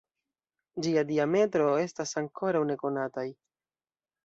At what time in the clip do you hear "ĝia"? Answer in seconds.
0.85-1.03